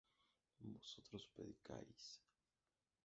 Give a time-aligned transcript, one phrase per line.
[0.63, 2.17] vosotros predicáis